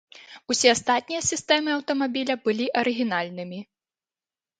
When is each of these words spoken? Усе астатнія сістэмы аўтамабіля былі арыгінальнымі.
Усе 0.51 0.69
астатнія 0.75 1.19
сістэмы 1.31 1.69
аўтамабіля 1.73 2.37
былі 2.47 2.67
арыгінальнымі. 2.81 3.59